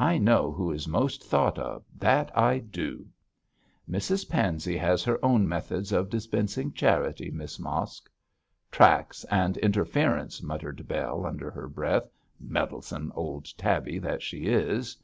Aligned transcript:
I 0.00 0.18
know 0.18 0.50
who 0.50 0.72
is 0.72 0.88
most 0.88 1.22
thought 1.22 1.56
of; 1.56 1.84
that 1.96 2.36
I 2.36 2.58
do!' 2.58 3.06
'Mrs 3.88 4.28
Pansey 4.28 4.76
has 4.76 5.04
her 5.04 5.24
own 5.24 5.48
methods 5.48 5.92
of 5.92 6.10
dispensing 6.10 6.72
charity, 6.72 7.30
Miss 7.30 7.60
Mosk.' 7.60 8.10
'Tracts 8.72 9.22
and 9.30 9.56
interference,' 9.58 10.42
muttered 10.42 10.88
Bell, 10.88 11.24
under 11.24 11.48
her 11.52 11.68
breath; 11.68 12.10
'meddlesome 12.40 13.12
old 13.14 13.56
tabby 13.56 14.00
that 14.00 14.20
she 14.20 14.46
is.' 14.48 14.96